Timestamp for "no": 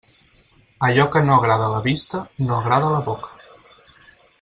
1.27-1.35, 2.49-2.57